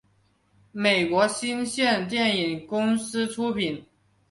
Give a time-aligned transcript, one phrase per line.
[0.71, 3.85] 美国新线电影公司出品。